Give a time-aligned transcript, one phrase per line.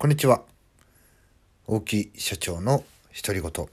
[0.00, 0.44] こんにちは。
[1.66, 2.84] 大木社長の
[3.20, 3.66] 独り言。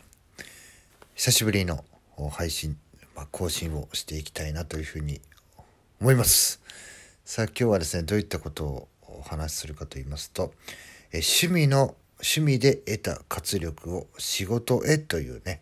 [1.14, 1.86] 久しぶりの
[2.32, 2.80] 配信、
[3.16, 5.22] まあ、更新をしていきたいなというふうに
[6.02, 6.64] 思います。
[7.26, 10.52] さあ今日はですね、どういったことをお話しするかと言いますと、
[11.12, 15.62] え趣味の趣味で得た活力を仕事へというね、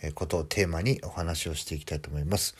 [0.00, 2.54] えことをテーマにお話をしていきたいと思います。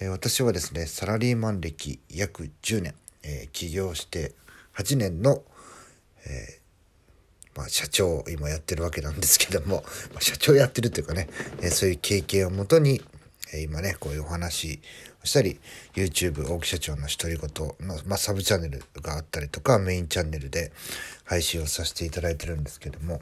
[0.00, 4.34] え私はですね、サラリーマン歴約10年、え起業して
[4.74, 5.44] 8年の、
[6.26, 6.60] え
[7.60, 11.28] まあ、社長今やってるわけなんですけども、 まあ、社長やってるというかね、
[11.60, 13.02] えー、そういう経験をもとに、
[13.52, 14.80] えー、今ね、こういうお話
[15.22, 15.60] をしたり、
[15.94, 20.72] YouTube 大木社長の独り言の、まあ、サブチャンネルがあったりとか、メインチャンネルで
[21.24, 23.20] 配信をさせていただいてるんですけども、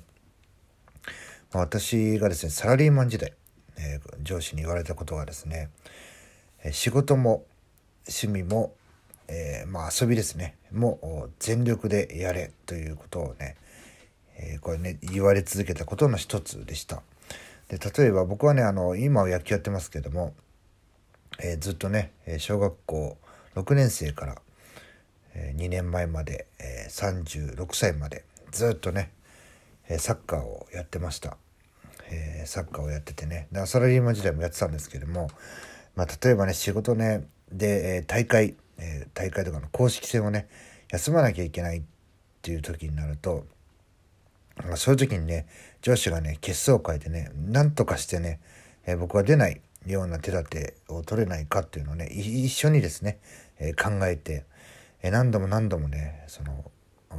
[1.52, 3.32] まあ、私がですね、サラリーマン時代、
[3.76, 5.70] えー、上司に言われたことがですね、
[6.62, 7.44] え仕事も
[8.06, 8.74] 趣味も、
[9.28, 13.56] えまあ遊びですね、もう全力でやれということをね、
[14.38, 17.02] え、これね言われ続けたことの一つでした。
[17.68, 20.34] で例えば僕はねあの今は野球やってますけども、
[21.38, 23.18] えー、ずっとね小学校
[23.54, 24.36] 6年生から、
[25.34, 29.10] え、2年前まで、え、36歳までずっとね
[29.98, 31.36] サッカーをやってました、
[32.10, 35.28] えー、サッカーをやっててねだサラリーマン時代もやってたんですけども、
[35.96, 40.48] まあ、例えばね仕事ねで、え大会、え大会とかの公式戦をね
[40.90, 41.82] 休まなきゃいけないっ
[42.42, 43.46] ていう時になると
[44.76, 45.46] そういう時にね、
[45.82, 48.40] 上司がね、血相を変えてね、なんとかしてね、
[48.86, 53.18] えー、僕は出ないような手立てを取れないかっていうのをね、一緒にですね、
[53.58, 54.44] えー、考えて、
[55.02, 56.70] えー、何度も何度もね、その、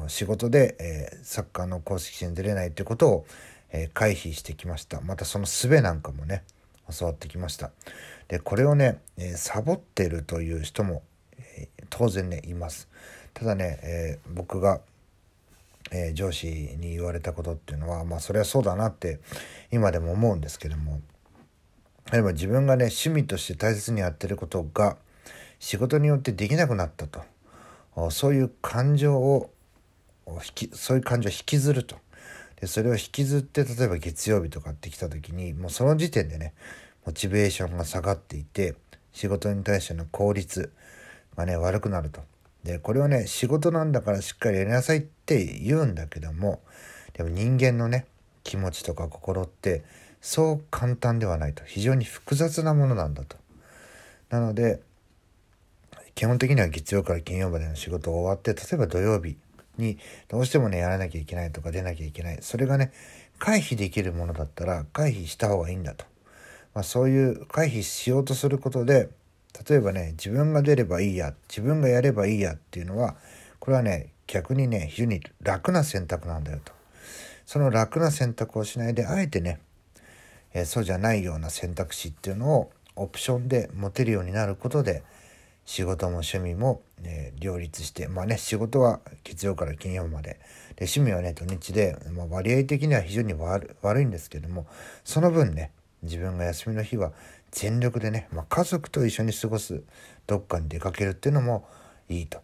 [0.07, 3.25] 仕事で、えサッカーの公式戦に出れないってことを、
[3.71, 5.01] え回避してきました。
[5.01, 6.43] またその術なんかもね、
[6.97, 7.71] 教わってきました。
[8.27, 11.01] で、これをね、えサボってるという人も、
[11.37, 12.87] え当然ね、います。
[13.33, 14.81] ただね、え僕が
[15.91, 19.19] えー、上司に言われたことっていうのはまあそれはそうだなって
[19.71, 21.01] 今でも思うんですけども。
[22.11, 24.97] 例えば自分がね趣味として大切にやってることが
[25.59, 27.21] 仕事によってできなくなったと。
[28.11, 29.51] そういう感情を
[30.27, 31.97] 引きそういう感情を引きずると。
[32.59, 36.53] でそれを引きずって例えば月曜日とかって来た時にもうその時点でね
[37.05, 38.75] モチベーションが下がっていて
[39.13, 40.71] 仕事に対しての効率
[41.35, 42.21] がね悪くなると。
[42.63, 46.61] でこれはね仕事なんだからしっかりやりなさいって言うんだけども
[47.13, 48.05] でも人間のね
[48.43, 49.83] 気持ちとか心って
[50.21, 51.63] そう簡単ではないと。
[51.65, 53.37] 非常に複雑なものなんだと。
[54.29, 54.81] なので
[56.15, 59.37] 基本的には月曜から金曜までの仕事が終わって例えば土曜日
[59.77, 62.37] にどうしてもねやらなきゃいけないとか出なきゃいけない。
[62.41, 62.91] それがね
[63.37, 66.05] 回避できるものだったら回避した方がいいんだと、
[66.73, 69.09] まあ、そういう回避しようとすることで
[69.67, 73.15] 例えばね自分が出ればいいや自分がやればいいやっていうのは
[73.59, 76.71] これはね逆にね非常に楽な選択なんだよと。
[77.45, 79.59] その楽な選択をしないであえてね、
[80.53, 85.01] え、そうじゃないような選択肢っていうのをオプションで持てるようになることで
[85.65, 90.39] 仕事も趣味も、えー、両立してまあね仕事は月曜から金曜まで。
[90.75, 94.67] で趣味はね土日で、まあ、割合的には非常に悪いんですけども
[95.03, 95.71] その分ね
[96.03, 97.11] 自分が休みの日は
[97.51, 99.83] 全力でね、まあ、家族と一緒に過ごす
[100.27, 101.67] どっかに出かけるっていうのも
[102.07, 102.39] いいと、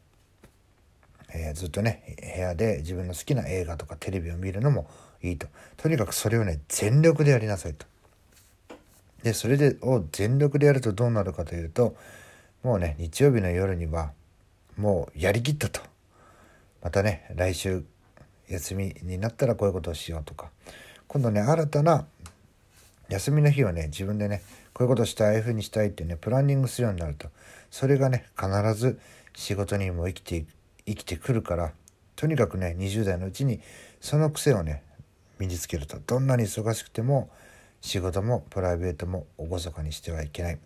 [1.34, 4.88] えー、ずっとね部屋で自分の好きな映画とかテレビを見るのも
[5.22, 5.48] いいと。
[5.78, 7.86] とにかくそれをね全力でやりなさいと。
[9.24, 11.96] でそれを全力でやるとどうなるかというと
[12.62, 14.12] もうね日曜日の夜には
[14.78, 15.82] もうやりきったと。
[16.84, 17.84] またね来週
[18.48, 20.50] 休みになったらこういうことをしようとか。
[21.08, 22.06] 今度ね新たな
[23.10, 24.42] 休みの日はね自分でね
[24.74, 27.30] こういうことしたいああいうふうにしたいってねプランニングするようになると
[27.72, 29.00] それがね必ず
[29.36, 30.46] 仕事にも生きて
[30.86, 31.72] 生きてくるから
[32.16, 33.60] とにかくね20代のうちに
[34.00, 34.84] その癖をね
[35.40, 37.30] 身につけるとどんなに忙しくても
[37.82, 40.58] 仕事もプライベートも厳かにしてはいけないっ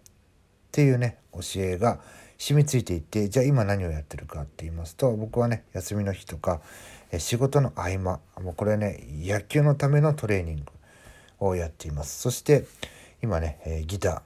[0.72, 2.00] ていうね教えが
[2.38, 6.62] 染みついていってじゃあ今何をやってるかって言いますと僕はね休みの日とか
[7.18, 10.64] 仕事の合間もうこれね野球のためのトレーニング
[11.40, 12.22] をやっています。
[12.22, 12.66] そして
[13.22, 14.24] 今ね、え、ギタ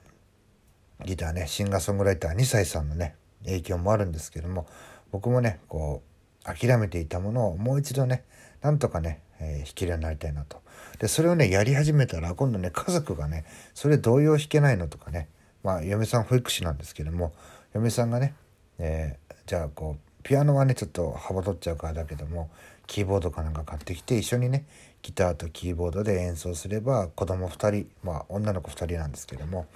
[1.02, 4.66] ーギターねシンガーソングライター2歳さんのね影響もあるんですけども
[5.10, 6.02] 僕もねこ
[6.42, 8.24] う諦めていたものをもう一度ね
[8.62, 10.62] なんとかね、えー、弾けるようになりたいなと。
[10.98, 13.44] でそれをねやり始めたら今度ね家族がね
[13.74, 15.28] それ同様弾けないのとかね
[15.62, 17.32] まあ嫁さん保育士なんですけども
[17.74, 18.34] 嫁さんがね、
[18.78, 22.50] えー、じゃあこうピアノはねちょっと幅取っちゃうからだけども
[22.86, 24.64] キーボードかなんか買ってきて一緒にね
[25.02, 29.66] ギターとキーボードで演奏すれば子供2人まあ女の子2人なんですけども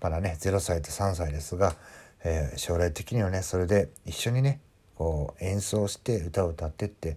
[0.00, 1.74] まだね0歳と3歳ですが、
[2.24, 4.60] えー、将来的にはねそれで一緒にね
[4.96, 7.16] こう演奏して歌を歌ってって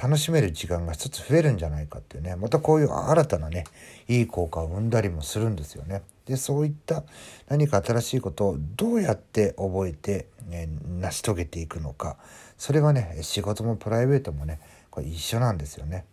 [0.00, 3.64] 楽しめる時間が一つ増えるんじゃないかっていうねまたこういう新たなね
[4.08, 6.02] いい効果を生んだりもするんですよね。
[6.28, 7.04] でそういった
[7.48, 10.68] 何か新しいことをどうやって覚えて、ね、
[11.00, 12.18] 成し遂げていくのか
[12.58, 14.60] それはね仕事もプライベートもね
[14.90, 16.04] これ一緒なんですよね。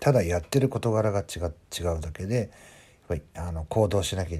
[0.00, 2.48] ただやってる事柄が違違うだけでやっ
[3.08, 4.36] ぱりあの行動しなけ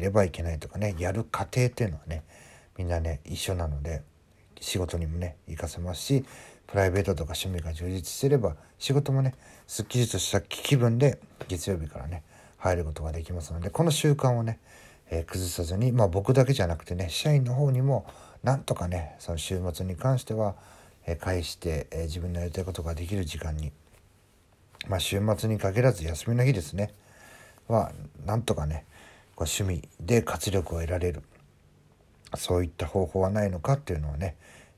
[0.00, 2.22] ればいけないとかねやる過程っていうのはね
[2.76, 4.02] みんなね一緒なので
[4.60, 6.24] 仕事にもね活かせますし
[6.66, 9.34] プライベートとか趣味が充実してれば仕事もね
[9.66, 12.22] すっきりとした気分で月曜日からね
[12.58, 14.58] 入ることができますのでこの習慣をね、
[15.10, 18.06] えー、崩さずにまあ僕だけじゃなくてね社員の方にも
[18.42, 20.54] なんとかねその週末に関しては、
[21.06, 23.72] えー、返して、えー、自分のやりたいことができる時間に
[24.88, 26.94] まあ週末に限らず休みの日ですね
[27.68, 27.92] は
[28.24, 28.84] なんとかね
[29.34, 31.22] こう趣味で活力を得られる
[32.36, 34.36] そういった方法はないのかっていうのをね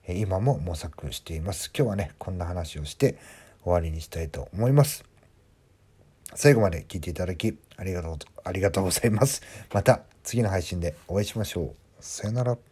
[0.09, 1.71] 今も模索しています。
[1.77, 3.19] 今日はねこんな話をして
[3.63, 5.08] 終わりにしたいと思います。
[6.35, 9.43] 最後まで聞いていただきありがとうありがとうございます。
[9.73, 11.75] また次の配信でお会いしましょう。
[12.01, 12.68] さよなら。